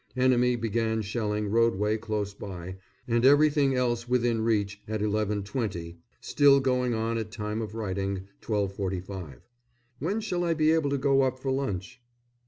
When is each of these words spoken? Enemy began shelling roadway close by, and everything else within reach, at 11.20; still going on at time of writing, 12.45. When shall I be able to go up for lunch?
Enemy 0.15 0.55
began 0.55 1.03
shelling 1.03 1.49
roadway 1.51 1.95
close 1.95 2.33
by, 2.33 2.77
and 3.07 3.23
everything 3.23 3.75
else 3.75 4.09
within 4.09 4.41
reach, 4.41 4.81
at 4.87 4.99
11.20; 4.99 5.95
still 6.19 6.59
going 6.59 6.95
on 6.95 7.19
at 7.19 7.29
time 7.29 7.61
of 7.61 7.75
writing, 7.75 8.27
12.45. 8.41 9.41
When 9.99 10.19
shall 10.19 10.43
I 10.43 10.55
be 10.55 10.71
able 10.71 10.89
to 10.89 10.97
go 10.97 11.21
up 11.21 11.37
for 11.37 11.51
lunch? 11.51 12.01